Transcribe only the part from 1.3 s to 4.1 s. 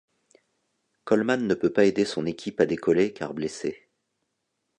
ne peut pas aider son équipe à décoller, car blessé.